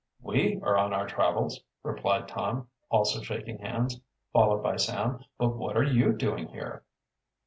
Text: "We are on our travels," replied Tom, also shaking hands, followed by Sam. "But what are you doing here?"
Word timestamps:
"We 0.23 0.59
are 0.63 0.77
on 0.77 0.93
our 0.93 1.05
travels," 1.05 1.59
replied 1.83 2.27
Tom, 2.27 2.67
also 2.89 3.21
shaking 3.21 3.59
hands, 3.59 4.01
followed 4.33 4.63
by 4.63 4.77
Sam. 4.77 5.23
"But 5.37 5.49
what 5.49 5.77
are 5.77 5.83
you 5.83 6.11
doing 6.13 6.47
here?" 6.47 6.83